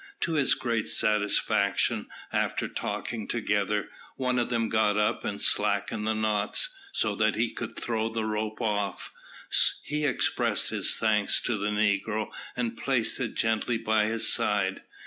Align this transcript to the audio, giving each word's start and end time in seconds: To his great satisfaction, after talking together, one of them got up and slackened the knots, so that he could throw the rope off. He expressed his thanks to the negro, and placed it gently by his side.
To 0.21 0.33
his 0.33 0.55
great 0.55 0.89
satisfaction, 0.89 2.07
after 2.33 2.67
talking 2.67 3.27
together, 3.27 3.89
one 4.15 4.39
of 4.39 4.49
them 4.49 4.67
got 4.67 4.97
up 4.97 5.23
and 5.23 5.39
slackened 5.39 6.07
the 6.07 6.15
knots, 6.15 6.73
so 6.91 7.13
that 7.13 7.35
he 7.35 7.51
could 7.53 7.77
throw 7.77 8.09
the 8.11 8.25
rope 8.25 8.59
off. 8.61 9.11
He 9.83 10.05
expressed 10.05 10.69
his 10.71 10.95
thanks 10.95 11.39
to 11.43 11.55
the 11.55 11.69
negro, 11.69 12.29
and 12.57 12.75
placed 12.75 13.19
it 13.19 13.35
gently 13.35 13.77
by 13.77 14.05
his 14.05 14.27
side. 14.33 14.81